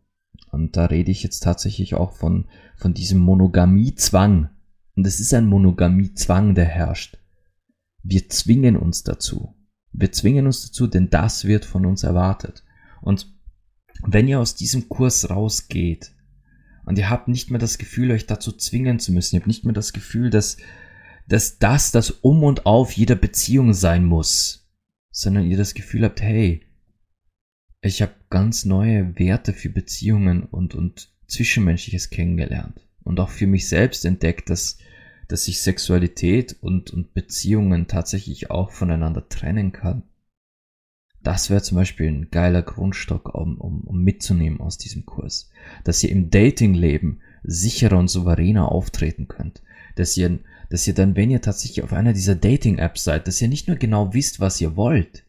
[0.52, 4.50] Und da rede ich jetzt tatsächlich auch von, von diesem Monogamiezwang.
[4.96, 7.18] Und es ist ein Monogamiezwang, der herrscht.
[8.04, 9.56] Wir zwingen uns dazu.
[9.94, 12.64] Wir zwingen uns dazu, denn das wird von uns erwartet.
[13.02, 13.34] Und
[14.04, 16.14] wenn ihr aus diesem Kurs rausgeht
[16.86, 19.64] und ihr habt nicht mehr das Gefühl, euch dazu zwingen zu müssen, ihr habt nicht
[19.66, 20.58] mehr das Gefühl, dass,
[21.32, 24.70] dass das das Um und Auf jeder Beziehung sein muss,
[25.12, 26.62] sondern ihr das Gefühl habt, hey,
[27.82, 33.70] ich habe ganz neue Werte für Beziehungen und, und Zwischenmenschliches kennengelernt und auch für mich
[33.70, 34.78] selbst entdeckt, dass,
[35.30, 40.04] dass ich Sexualität und, und Beziehungen tatsächlich auch voneinander trennen kann.
[41.24, 45.50] Das wäre zum Beispiel ein geiler Grundstock, um, um, um mitzunehmen aus diesem Kurs.
[45.86, 49.62] Dass ihr im Datingleben sicherer und souveräner auftreten könnt.
[49.96, 50.40] Dass ihr,
[50.72, 53.76] dass ihr dann, wenn ihr tatsächlich auf einer dieser Dating-Apps seid, dass ihr nicht nur
[53.76, 55.26] genau wisst, was ihr wollt,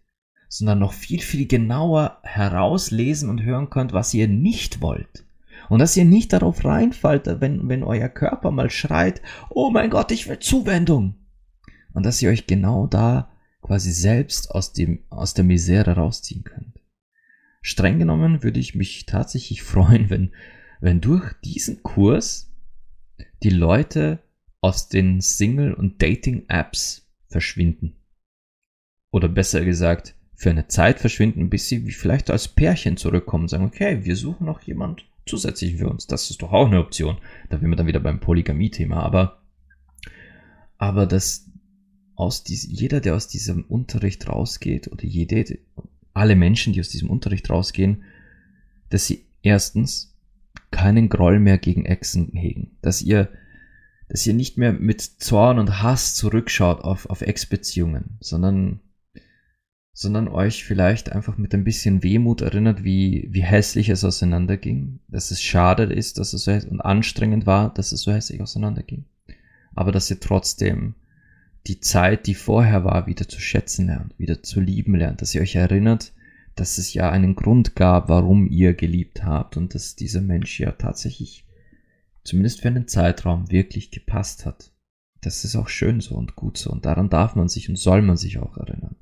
[0.48, 5.24] sondern noch viel, viel genauer herauslesen und hören könnt, was ihr nicht wollt.
[5.68, 10.12] Und dass ihr nicht darauf reinfallt, wenn, wenn euer Körper mal schreit, oh mein Gott,
[10.12, 11.16] ich will Zuwendung.
[11.92, 16.78] Und dass ihr euch genau da quasi selbst aus dem, aus der Misere rausziehen könnt.
[17.62, 20.30] Streng genommen würde ich mich tatsächlich freuen, wenn,
[20.80, 22.54] wenn durch diesen Kurs
[23.42, 24.20] die Leute
[24.62, 27.96] aus den Single- und Dating-Apps verschwinden.
[29.10, 33.66] Oder besser gesagt, für eine Zeit verschwinden, bis sie vielleicht als Pärchen zurückkommen und sagen,
[33.66, 36.06] okay, wir suchen noch jemand zusätzlich für uns.
[36.06, 37.18] Das ist doch auch eine Option.
[37.50, 39.02] Da sind wir dann wieder beim Polygamie-Thema.
[39.02, 39.42] Aber,
[40.78, 41.50] aber dass
[42.14, 45.58] aus diesem, jeder, der aus diesem Unterricht rausgeht, oder jede,
[46.14, 48.04] alle Menschen, die aus diesem Unterricht rausgehen,
[48.90, 50.16] dass sie erstens
[50.70, 52.76] keinen Groll mehr gegen Exen hegen.
[52.80, 53.28] Dass ihr,
[54.12, 58.80] dass ihr nicht mehr mit Zorn und Hass zurückschaut auf, auf Ex-Beziehungen, sondern
[59.94, 65.30] sondern euch vielleicht einfach mit ein bisschen Wehmut erinnert, wie, wie hässlich es auseinanderging, dass
[65.30, 69.06] es schade ist, dass es so und anstrengend war, dass es so hässlich auseinanderging.
[69.74, 70.94] Aber dass ihr trotzdem
[71.66, 75.40] die Zeit, die vorher war, wieder zu schätzen lernt, wieder zu lieben lernt, dass ihr
[75.40, 76.12] euch erinnert,
[76.54, 80.72] dass es ja einen Grund gab, warum ihr geliebt habt und dass dieser Mensch ja
[80.72, 81.46] tatsächlich
[82.24, 84.72] zumindest für einen Zeitraum wirklich gepasst hat.
[85.20, 88.02] Das ist auch schön so und gut so und daran darf man sich und soll
[88.02, 88.96] man sich auch erinnern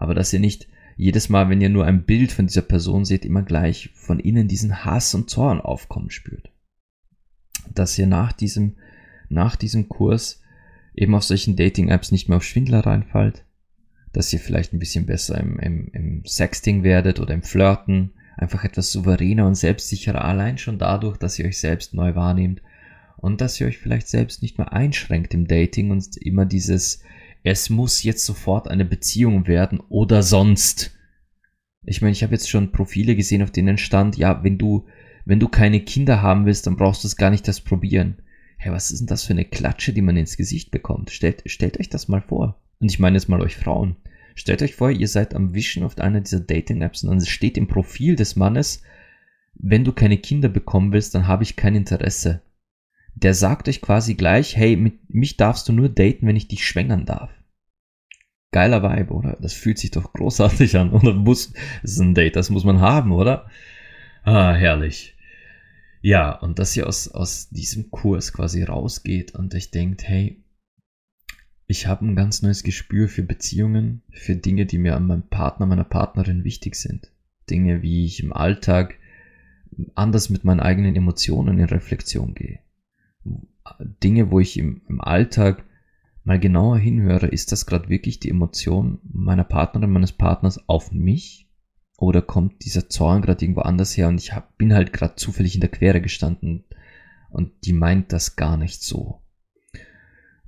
[0.00, 3.24] aber dass ihr nicht jedes Mal, wenn ihr nur ein Bild von dieser Person seht,
[3.24, 6.50] immer gleich von innen diesen Hass und Zorn aufkommen spürt.
[7.72, 8.76] Dass ihr nach diesem,
[9.28, 10.42] nach diesem Kurs
[10.94, 13.44] eben auf solchen Dating-Apps nicht mehr auf Schwindler reinfallt,
[14.12, 18.64] dass ihr vielleicht ein bisschen besser im, im, im Sexting werdet oder im Flirten, einfach
[18.64, 22.62] etwas souveräner und selbstsicherer, allein schon dadurch, dass ihr euch selbst neu wahrnehmt
[23.16, 27.02] und dass ihr euch vielleicht selbst nicht mehr einschränkt im Dating und immer dieses
[27.42, 30.96] es muss jetzt sofort eine Beziehung werden oder sonst.
[31.84, 34.86] Ich meine, ich habe jetzt schon Profile gesehen, auf denen stand, ja, wenn du,
[35.24, 38.18] wenn du keine Kinder haben willst, dann brauchst du es gar nicht erst probieren.
[38.58, 41.10] hey, was ist denn das für eine Klatsche, die man ins Gesicht bekommt?
[41.10, 42.60] Stellt, stellt euch das mal vor.
[42.78, 43.96] Und ich meine jetzt mal euch Frauen.
[44.34, 47.68] Stellt euch vor, ihr seid am Wischen auf einer dieser Dating-Apps und dann steht im
[47.68, 48.82] Profil des Mannes,
[49.54, 52.42] wenn du keine Kinder bekommen willst, dann habe ich kein Interesse.
[53.14, 56.66] Der sagt euch quasi gleich, hey, mit mich darfst du nur daten, wenn ich dich
[56.66, 57.30] schwängern darf.
[58.52, 59.36] Geiler Vibe, oder?
[59.40, 60.92] Das fühlt sich doch großartig an.
[60.92, 63.48] Oder muss, das ist ein Date, das muss man haben, oder?
[64.22, 65.16] Ah, herrlich.
[66.02, 70.42] Ja, und dass ihr aus, aus diesem Kurs quasi rausgeht und euch denkt, hey,
[71.70, 75.66] ich habe ein ganz neues Gespür für Beziehungen, für Dinge, die mir an meinem Partner,
[75.66, 77.12] meiner Partnerin wichtig sind.
[77.48, 78.98] Dinge, wie ich im Alltag
[79.94, 82.58] anders mit meinen eigenen Emotionen in Reflexion gehe.
[84.02, 85.64] Dinge, wo ich im, im Alltag
[86.24, 91.48] mal genauer hinhöre, ist das gerade wirklich die Emotion meiner Partnerin, meines Partners auf mich?
[91.98, 95.54] Oder kommt dieser Zorn gerade irgendwo anders her und ich hab, bin halt gerade zufällig
[95.54, 96.64] in der Quere gestanden
[97.30, 99.22] und die meint das gar nicht so.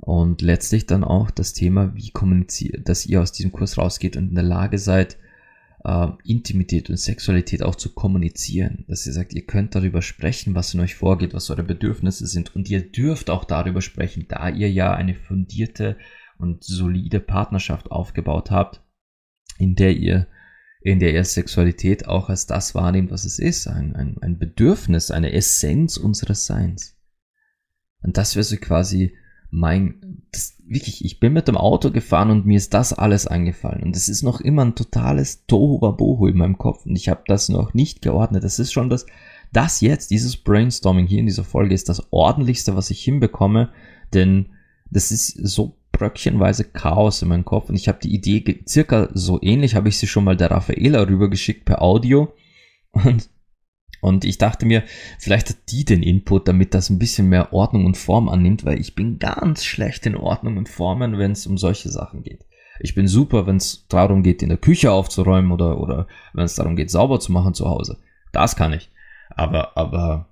[0.05, 4.31] Und letztlich dann auch das Thema, wie kommuniziert, dass ihr aus diesem Kurs rausgeht und
[4.31, 5.17] in der Lage seid,
[5.85, 8.85] äh, Intimität und Sexualität auch zu kommunizieren.
[8.89, 12.57] Dass ihr sagt, ihr könnt darüber sprechen, was in euch vorgeht, was eure Bedürfnisse sind.
[12.57, 15.97] Und ihr dürft auch darüber sprechen, da ihr ja eine fundierte
[16.37, 18.83] und solide Partnerschaft aufgebaut habt,
[19.59, 20.27] in der ihr
[20.85, 25.13] in der ihr Sexualität auch als das wahrnehmt, was es ist, ein, ein, ein Bedürfnis,
[25.13, 26.97] eine Essenz unseres Seins.
[28.03, 29.17] Und das wäre so quasi
[29.53, 33.83] mein, das, wirklich, ich bin mit dem Auto gefahren und mir ist das alles eingefallen.
[33.83, 37.51] Und es ist noch immer ein totales Tohuwabohu in meinem Kopf und ich habe das
[37.51, 38.43] noch nicht geordnet.
[38.43, 39.05] Das ist schon das,
[39.53, 43.69] das jetzt, dieses Brainstorming hier in dieser Folge ist das ordentlichste, was ich hinbekomme,
[44.15, 44.47] denn
[44.91, 49.39] das ist so bröckchenweise Chaos in meinem Kopf und ich habe die Idee circa so
[49.43, 52.33] ähnlich, habe ich sie schon mal der Raffaela rübergeschickt per Audio
[52.93, 53.29] und
[54.03, 54.83] und ich dachte mir,
[55.21, 58.81] vielleicht hat die den Input, damit das ein bisschen mehr Ordnung und Form annimmt, weil
[58.81, 62.45] ich bin ganz schlecht in Ordnung und Formen, wenn es um solche Sachen geht.
[62.81, 66.57] Ich bin super, wenn es darum geht, in der Küche aufzuräumen oder, oder wenn es
[66.57, 67.99] darum geht, sauber zu machen zu Hause.
[68.33, 68.91] Das kann ich.
[69.31, 70.27] Aber, aber,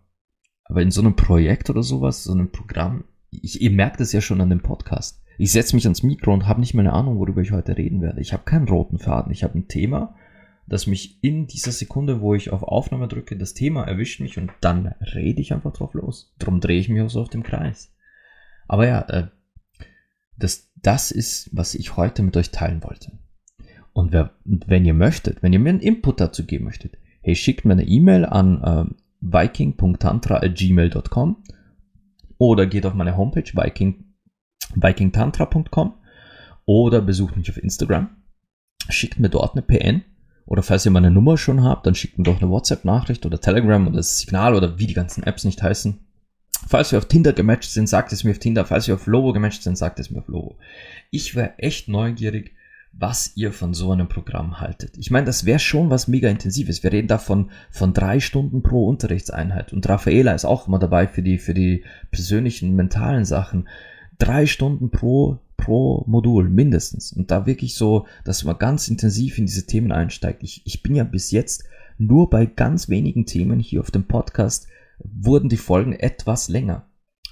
[0.64, 4.20] aber in so einem Projekt oder sowas, so einem Programm, ich, ihr merkt es ja
[4.20, 5.22] schon an dem Podcast.
[5.38, 8.02] Ich setze mich ans Mikro und habe nicht mehr eine Ahnung, worüber ich heute reden
[8.02, 8.20] werde.
[8.20, 9.30] Ich habe keinen roten Faden.
[9.30, 10.16] Ich habe ein Thema
[10.70, 14.52] dass mich in dieser Sekunde, wo ich auf Aufnahme drücke, das Thema erwischt mich und
[14.60, 16.32] dann rede ich einfach drauf los.
[16.38, 17.92] Drum drehe ich mich auch so auf dem Kreis.
[18.68, 19.26] Aber ja, äh,
[20.38, 23.18] das, das ist, was ich heute mit euch teilen wollte.
[23.92, 27.64] Und wer, wenn ihr möchtet, wenn ihr mir einen Input dazu geben möchtet, hey, schickt
[27.64, 28.84] mir eine E-Mail an äh,
[29.22, 31.42] viking.tantra.gmail.com
[32.38, 34.04] oder geht auf meine Homepage viking,
[34.76, 35.94] vikingtantra.com
[36.64, 38.10] oder besucht mich auf Instagram,
[38.88, 40.04] schickt mir dort eine PN
[40.46, 43.86] oder falls ihr meine Nummer schon habt, dann schickt mir doch eine WhatsApp-Nachricht oder Telegram
[43.86, 45.98] oder das Signal oder wie die ganzen Apps nicht heißen.
[46.66, 48.64] Falls wir auf Tinder gematcht sind, sagt es mir auf Tinder.
[48.64, 50.56] Falls wir auf Lobo gematcht sind, sagt es mir auf Lobo.
[51.10, 52.52] Ich wäre echt neugierig,
[52.92, 54.96] was ihr von so einem Programm haltet.
[54.98, 56.82] Ich meine, das wäre schon was mega intensives.
[56.82, 59.72] Wir reden davon von drei Stunden pro Unterrichtseinheit.
[59.72, 63.68] Und Raffaela ist auch immer dabei für die, für die persönlichen, mentalen Sachen.
[64.18, 67.12] Drei Stunden pro pro Modul mindestens.
[67.12, 70.42] Und da wirklich so, dass man ganz intensiv in diese Themen einsteigt.
[70.42, 71.64] Ich, ich bin ja bis jetzt
[71.98, 74.66] nur bei ganz wenigen Themen hier auf dem Podcast
[74.98, 76.86] wurden die Folgen etwas länger.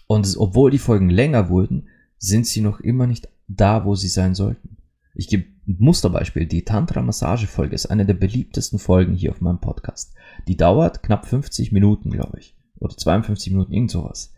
[0.06, 1.88] Und obwohl die Folgen länger wurden,
[2.18, 4.76] sind sie noch immer nicht da, wo sie sein sollten.
[5.14, 6.46] Ich gebe ein Musterbeispiel.
[6.46, 10.14] Die Tantra-Massage-Folge ist eine der beliebtesten Folgen hier auf meinem Podcast.
[10.46, 12.54] Die dauert knapp 50 Minuten, glaube ich.
[12.78, 14.34] Oder 52 Minuten, irgend sowas.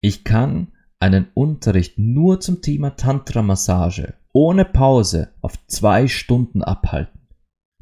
[0.00, 0.72] Ich kann
[1.02, 7.20] einen Unterricht nur zum Thema Tantra-Massage ohne Pause auf zwei Stunden abhalten.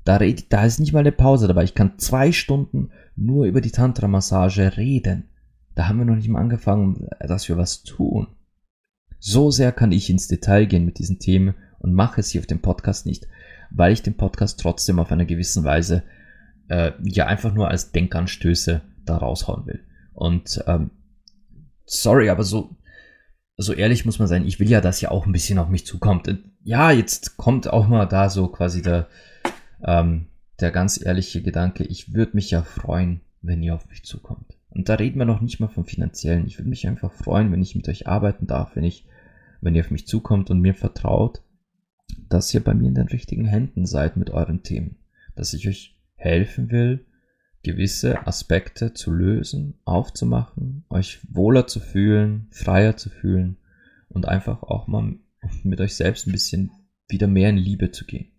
[0.04, 1.64] Da, red, da ist nicht mal eine Pause dabei.
[1.64, 5.28] Ich kann zwei Stunden nur über die Tantra-Massage reden.
[5.74, 8.28] Da haben wir noch nicht mal angefangen, dass wir was tun.
[9.18, 12.46] So sehr kann ich ins Detail gehen mit diesen Themen und mache es hier auf
[12.46, 13.28] dem Podcast nicht,
[13.70, 16.04] weil ich den Podcast trotzdem auf eine gewisse Weise
[16.68, 19.80] äh, ja einfach nur als Denkanstöße da raushauen will.
[20.14, 20.90] Und ähm,
[21.85, 22.76] sorry, aber so
[23.61, 25.87] so ehrlich muss man sein, ich will ja, dass ja auch ein bisschen auf mich
[25.87, 26.35] zukommt.
[26.62, 29.07] Ja, jetzt kommt auch mal da so quasi der,
[29.85, 30.27] ähm,
[30.61, 34.57] der ganz ehrliche Gedanke, ich würde mich ja freuen, wenn ihr auf mich zukommt.
[34.70, 36.46] Und da reden wir noch nicht mal vom finanziellen.
[36.46, 39.07] Ich würde mich einfach freuen, wenn ich mit euch arbeiten darf, wenn ich,
[39.61, 41.42] wenn ihr auf mich zukommt und mir vertraut,
[42.29, 44.96] dass ihr bei mir in den richtigen Händen seid mit euren Themen.
[45.35, 47.05] Dass ich euch helfen will,
[47.62, 53.59] gewisse Aspekte zu lösen, aufzumachen, euch wohler zu fühlen, freier zu fühlen
[54.09, 55.16] und einfach auch mal
[55.62, 56.73] mit euch selbst ein bisschen
[57.09, 58.33] wieder mehr in Liebe zu gehen.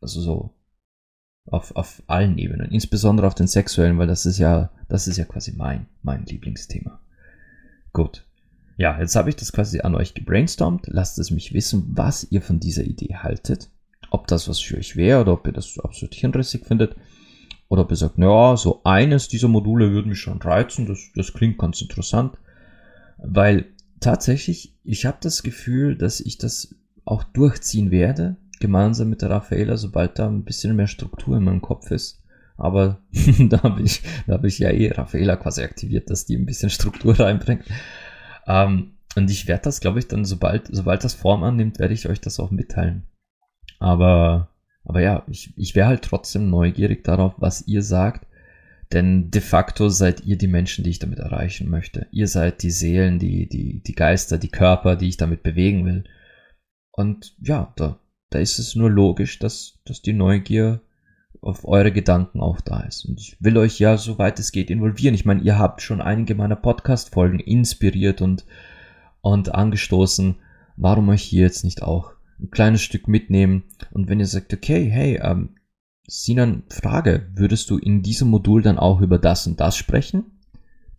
[0.00, 0.54] Also so
[1.46, 5.24] auf, auf allen Ebenen, insbesondere auf den sexuellen, weil das ist ja, das ist ja
[5.24, 7.00] quasi mein, mein Lieblingsthema.
[7.92, 8.26] Gut.
[8.76, 10.86] ja, jetzt habe ich das quasi an euch gebrainstormt.
[10.86, 13.70] Lasst es mich wissen, was ihr von dieser Idee haltet.
[14.10, 16.96] Ob das was für euch wäre oder ob ihr das absolut hirnrissig findet.
[17.68, 20.86] Oder ob ihr sagt, ja, so eines dieser Module würde mich schon reizen.
[20.86, 22.36] Das, das klingt ganz interessant.
[23.18, 23.66] Weil
[24.00, 28.36] tatsächlich, ich habe das Gefühl, dass ich das auch durchziehen werde.
[28.60, 32.22] Gemeinsam mit der Raffaela, sobald da ein bisschen mehr Struktur in meinem Kopf ist.
[32.56, 33.00] Aber
[33.48, 36.70] da habe ich, da habe ich ja eh Raffaela quasi aktiviert, dass die ein bisschen
[36.70, 37.64] Struktur reinbringt.
[38.46, 42.08] Ähm, und ich werde das, glaube ich, dann, sobald, sobald das Form annimmt, werde ich
[42.08, 43.06] euch das auch mitteilen.
[43.78, 44.48] Aber,
[44.88, 48.26] aber ja, ich, ich wäre halt trotzdem neugierig darauf, was ihr sagt.
[48.90, 52.06] Denn de facto seid ihr die Menschen, die ich damit erreichen möchte.
[52.10, 56.04] Ihr seid die Seelen, die, die, die Geister, die Körper, die ich damit bewegen will.
[56.90, 60.80] Und ja, da, da ist es nur logisch, dass, dass die Neugier
[61.42, 63.04] auf eure Gedanken auch da ist.
[63.04, 65.14] Und ich will euch ja, soweit es geht, involvieren.
[65.14, 68.46] Ich meine, ihr habt schon einige meiner Podcast-Folgen inspiriert und,
[69.20, 70.36] und angestoßen.
[70.76, 73.64] Warum euch hier jetzt nicht auch ein kleines Stück mitnehmen?
[73.90, 75.56] Und wenn ihr sagt, okay, hey, ähm,
[76.06, 80.24] Sinan, Frage, würdest du in diesem Modul dann auch über das und das sprechen?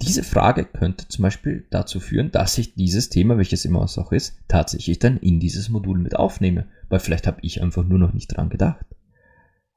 [0.01, 4.11] Diese Frage könnte zum Beispiel dazu führen, dass ich dieses Thema, welches immer es auch
[4.11, 8.13] ist, tatsächlich dann in dieses Modul mit aufnehme, weil vielleicht habe ich einfach nur noch
[8.13, 8.85] nicht dran gedacht.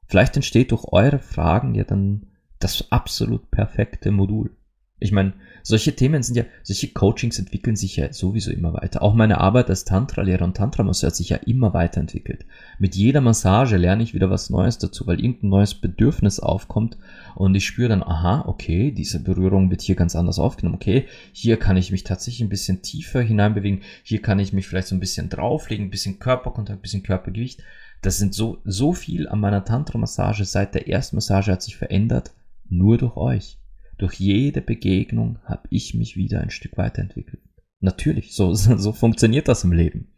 [0.07, 2.27] Vielleicht entsteht durch eure Fragen ja dann
[2.59, 4.55] das absolut perfekte Modul.
[4.99, 9.01] Ich meine, solche Themen sind ja, solche Coachings entwickeln sich ja sowieso immer weiter.
[9.01, 12.45] Auch meine Arbeit als Tantra-Lehrer und Tantra-Masseur hat sich ja immer weiterentwickelt.
[12.79, 16.97] Mit jeder Massage lerne ich wieder was Neues dazu, weil irgendein neues Bedürfnis aufkommt
[17.35, 20.75] und ich spüre dann, aha, okay, diese Berührung wird hier ganz anders aufgenommen.
[20.75, 23.81] Okay, hier kann ich mich tatsächlich ein bisschen tiefer hineinbewegen.
[24.03, 27.61] Hier kann ich mich vielleicht so ein bisschen drauflegen, ein bisschen Körperkontakt, ein bisschen Körpergewicht.
[28.01, 32.31] Das sind so, so viel an meiner Tantra-Massage seit der ersten Massage hat sich verändert,
[32.69, 33.57] nur durch euch.
[33.97, 37.41] Durch jede Begegnung habe ich mich wieder ein Stück weiterentwickelt.
[37.79, 40.13] Natürlich, so, so funktioniert das im Leben.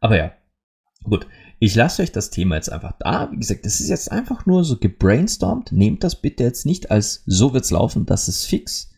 [0.00, 0.32] Aber ja,
[1.02, 1.26] gut.
[1.58, 3.30] Ich lasse euch das Thema jetzt einfach da.
[3.32, 5.72] Wie gesagt, das ist jetzt einfach nur so gebrainstormt.
[5.72, 8.92] Nehmt das bitte jetzt nicht als so wird's laufen, das ist fix.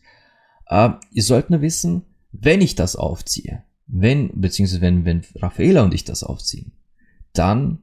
[0.67, 5.93] Äh, ihr sollt nur wissen, wenn ich das aufziehe, wenn, beziehungsweise wenn, wenn Raffaela und
[5.93, 6.73] ich das aufziehen,
[7.31, 7.81] dann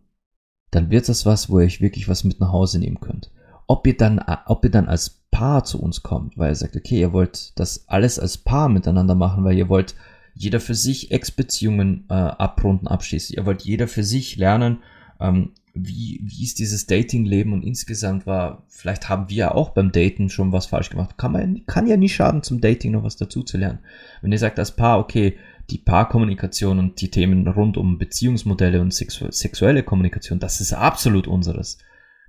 [0.71, 3.31] dann wird das was, wo ihr euch wirklich was mit nach Hause nehmen könnt.
[3.67, 6.99] Ob ihr dann, ob ihr dann als Paar zu uns kommt, weil ihr sagt, okay,
[6.99, 9.95] ihr wollt das alles als Paar miteinander machen, weil ihr wollt
[10.33, 13.37] jeder für sich Ex-Beziehungen äh, abrunden, abschließen.
[13.37, 14.79] Ihr wollt jeder für sich lernen,
[15.21, 19.93] ähm, wie, wie ist dieses Dating-Leben und insgesamt war, vielleicht haben wir ja auch beim
[19.93, 21.19] Daten schon was falsch gemacht.
[21.19, 23.45] Kann man, kann ja nie schaden, zum Dating noch was dazu.
[23.53, 25.37] Wenn ihr sagt als Paar, okay,
[25.69, 31.27] die Paarkommunikation und die Themen rund um Beziehungsmodelle und sexu sexuelle Kommunikation, das ist absolut
[31.27, 31.77] unseres.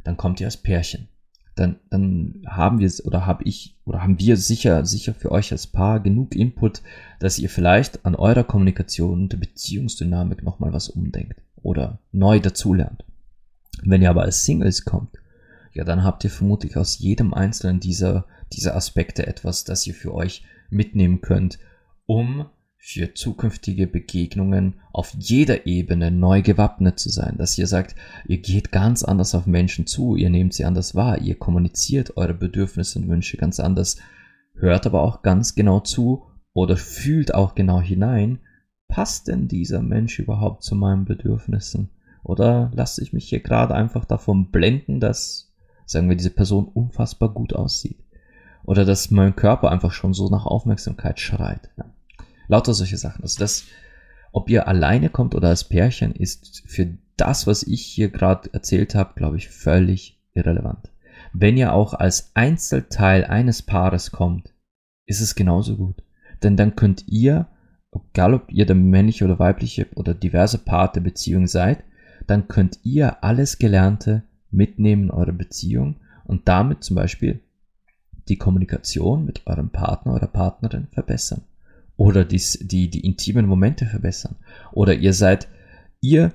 [0.03, 1.07] Dann kommt ihr als Pärchen.
[1.57, 5.65] Dann, dann haben wir oder habe ich oder haben wir sicher, sicher für euch als
[5.65, 6.83] Paar genug Input,
[7.19, 13.03] dass ihr vielleicht an eurer Kommunikation und der Beziehungsdynamik nochmal was umdenkt oder neu dazulernt.
[13.81, 15.17] Wenn ihr aber als Singles kommt,
[15.73, 20.13] ja, dann habt ihr vermutlich aus jedem einzelnen dieser, dieser Aspekte etwas, das ihr für
[20.13, 21.59] euch mitnehmen könnt,
[22.05, 22.45] um
[22.89, 27.97] für zukünftige Begegnungen auf jeder Ebene neu gewappnet zu sein, dass ihr sagt,
[28.27, 32.33] ihr geht ganz anders auf Menschen zu, ihr nehmt sie anders wahr, ihr kommuniziert eure
[32.33, 33.97] Bedürfnisse und Wünsche ganz anders,
[34.55, 38.39] hört aber auch ganz genau zu oder fühlt auch genau hinein,
[38.87, 41.89] passt denn dieser Mensch überhaupt zu meinen Bedürfnissen?
[42.23, 45.53] Oder lasse ich mich hier gerade einfach davon blenden, dass,
[45.85, 47.99] sagen wir, diese Person unfassbar gut aussieht?
[48.63, 51.69] Oder dass mein Körper einfach schon so nach Aufmerksamkeit schreit?
[51.77, 51.83] Ja.
[52.47, 53.23] Lauter solche Sachen.
[53.23, 53.65] Also das,
[54.31, 58.95] ob ihr alleine kommt oder als Pärchen, ist für das, was ich hier gerade erzählt
[58.95, 60.91] habe, glaube ich, völlig irrelevant.
[61.33, 64.53] Wenn ihr auch als Einzelteil eines Paares kommt,
[65.05, 66.03] ist es genauso gut.
[66.43, 67.47] Denn dann könnt ihr,
[67.91, 71.83] egal ob ihr der männliche oder weibliche oder diverse Part der Beziehung seid,
[72.27, 77.41] dann könnt ihr alles Gelernte mitnehmen in eure Beziehung und damit zum Beispiel
[78.27, 81.41] die Kommunikation mit eurem Partner oder Partnerin verbessern
[81.97, 84.37] oder dies, die, die intimen Momente verbessern.
[84.71, 85.47] Oder ihr seid,
[85.99, 86.33] ihr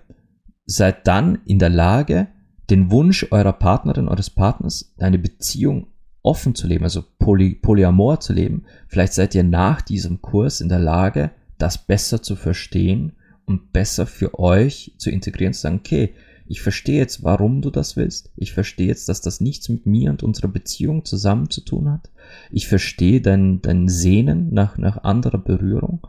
[0.67, 2.29] seid dann in der Lage,
[2.69, 5.89] den Wunsch eurer Partnerin, eures Partners, eine Beziehung
[6.23, 8.65] offen zu leben, also Poly, Polyamor zu leben.
[8.89, 13.13] Vielleicht seid ihr nach diesem Kurs in der Lage, das besser zu verstehen
[13.45, 16.15] und besser für euch zu integrieren, zu sagen, okay,
[16.53, 18.31] ich verstehe jetzt, warum du das willst.
[18.37, 22.11] Ich verstehe jetzt, dass das nichts mit mir und unserer Beziehung zusammen zu tun hat.
[22.51, 26.07] Ich verstehe dein, dein Sehnen nach, nach anderer Berührung.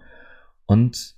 [0.66, 1.16] Und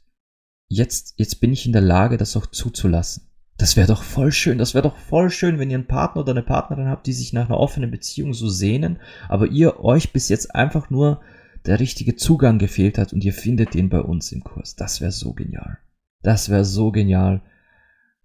[0.67, 3.31] jetzt, jetzt bin ich in der Lage, das auch zuzulassen.
[3.57, 4.59] Das wäre doch voll schön.
[4.59, 7.33] Das wäre doch voll schön, wenn ihr einen Partner oder eine Partnerin habt, die sich
[7.33, 11.21] nach einer offenen Beziehung so sehnen, aber ihr euch bis jetzt einfach nur
[11.65, 14.75] der richtige Zugang gefehlt hat und ihr findet den bei uns im Kurs.
[14.75, 15.79] Das wäre so genial.
[16.21, 17.41] Das wäre so genial.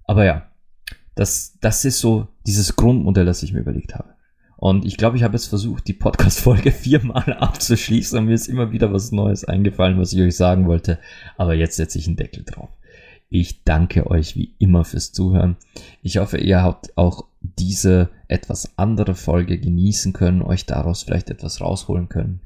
[0.04, 0.49] Aber ja,
[1.20, 4.14] das, das ist so dieses Grundmodell, das ich mir überlegt habe.
[4.56, 8.72] Und ich glaube, ich habe jetzt versucht, die Podcast-Folge viermal abzuschließen und mir ist immer
[8.72, 10.98] wieder was Neues eingefallen, was ich euch sagen wollte.
[11.36, 12.70] Aber jetzt setze ich einen Deckel drauf.
[13.28, 15.58] Ich danke euch wie immer fürs Zuhören.
[16.00, 21.60] Ich hoffe, ihr habt auch diese etwas andere Folge genießen können, euch daraus vielleicht etwas
[21.60, 22.40] rausholen können.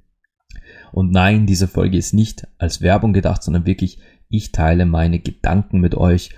[0.90, 5.78] Und nein, diese Folge ist nicht als Werbung gedacht, sondern wirklich, ich teile meine Gedanken
[5.78, 6.30] mit euch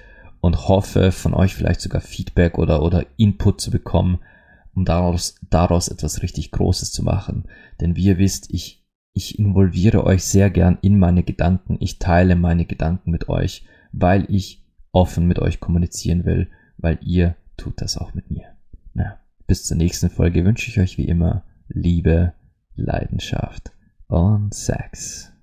[0.47, 4.21] und hoffe von euch vielleicht sogar Feedback oder, oder Input zu bekommen,
[4.77, 7.49] um daraus, daraus etwas richtig Großes zu machen.
[7.81, 12.37] Denn wie ihr wisst, ich, ich involviere euch sehr gern in meine Gedanken, ich teile
[12.37, 17.99] meine Gedanken mit euch, weil ich offen mit euch kommunizieren will, weil ihr tut das
[17.99, 18.47] auch mit mir.
[18.95, 19.19] Na,
[19.49, 22.35] bis zur nächsten Folge wünsche ich euch wie immer Liebe,
[22.77, 23.73] Leidenschaft
[24.07, 25.36] und Sex.